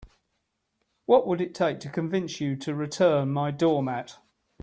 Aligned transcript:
What 1.05 1.27
would 1.27 1.41
it 1.41 1.53
take 1.53 1.79
to 1.81 1.87
convince 1.89 2.41
you 2.41 2.55
to 2.55 2.73
return 2.73 3.31
my 3.31 3.51
doormat? 3.51 4.17